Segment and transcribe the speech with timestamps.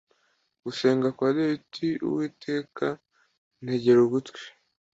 [0.63, 2.85] gusenga kwa dawidi uwiteka
[3.63, 4.43] ntegera ugutwi